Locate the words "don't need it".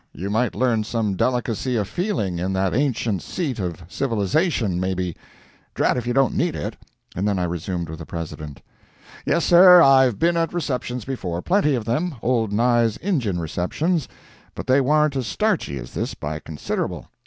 6.13-6.75